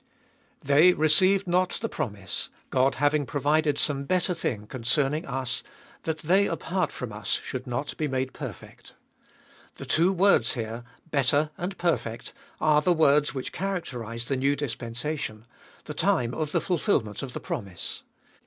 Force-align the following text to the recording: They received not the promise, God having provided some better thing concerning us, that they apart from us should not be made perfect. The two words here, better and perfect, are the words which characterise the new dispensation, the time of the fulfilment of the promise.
They 0.63 0.93
received 0.93 1.45
not 1.47 1.77
the 1.79 1.87
promise, 1.87 2.49
God 2.71 2.95
having 2.95 3.23
provided 3.27 3.77
some 3.77 4.05
better 4.05 4.33
thing 4.33 4.65
concerning 4.65 5.27
us, 5.27 5.61
that 6.05 6.17
they 6.21 6.47
apart 6.47 6.91
from 6.91 7.13
us 7.13 7.27
should 7.45 7.67
not 7.67 7.95
be 7.97 8.07
made 8.07 8.33
perfect. 8.33 8.95
The 9.75 9.85
two 9.85 10.11
words 10.11 10.53
here, 10.55 10.83
better 11.11 11.51
and 11.55 11.77
perfect, 11.77 12.33
are 12.59 12.81
the 12.81 12.93
words 12.93 13.35
which 13.35 13.51
characterise 13.53 14.25
the 14.25 14.37
new 14.37 14.55
dispensation, 14.55 15.45
the 15.85 15.93
time 15.93 16.33
of 16.33 16.51
the 16.51 16.61
fulfilment 16.61 17.21
of 17.21 17.33
the 17.33 17.39
promise. 17.39 18.01